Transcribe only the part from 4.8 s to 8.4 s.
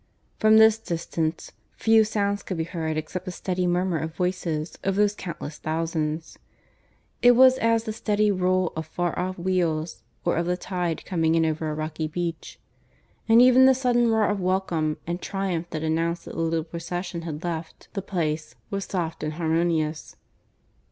of those countless thousands. It was as the steady